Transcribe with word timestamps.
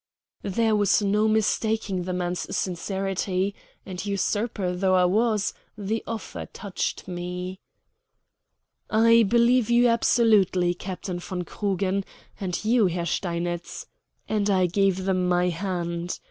There 0.41 0.75
was 0.75 1.03
no 1.03 1.27
mistaking 1.27 2.05
the 2.05 2.11
man's 2.13 2.57
sincerity, 2.57 3.53
and, 3.85 4.03
usurper 4.03 4.75
though 4.75 4.95
I 4.95 5.05
was, 5.05 5.53
the 5.77 6.03
offer 6.07 6.47
touched 6.47 7.07
me. 7.07 7.59
"I 8.89 9.21
believe 9.21 9.69
you 9.69 9.87
absolutely, 9.89 10.73
Captain 10.73 11.19
von 11.19 11.43
Krugen, 11.43 12.03
and 12.39 12.65
you, 12.65 12.87
Herr 12.87 13.05
Steinitz," 13.05 13.85
and 14.27 14.49
I 14.49 14.65
gave 14.65 15.05
them 15.05 15.29
my 15.29 15.49
hand. 15.49 16.17